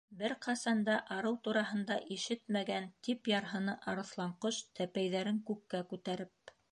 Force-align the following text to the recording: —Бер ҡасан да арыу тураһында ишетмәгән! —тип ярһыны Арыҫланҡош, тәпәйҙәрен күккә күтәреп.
—Бер 0.19 0.33
ҡасан 0.43 0.79
да 0.85 0.93
арыу 1.15 1.35
тураһында 1.47 1.97
ишетмәгән! 2.15 2.87
—тип 3.07 3.29
ярһыны 3.33 3.75
Арыҫланҡош, 3.93 4.63
тәпәйҙәрен 4.81 5.39
күккә 5.51 5.83
күтәреп. 5.93 6.55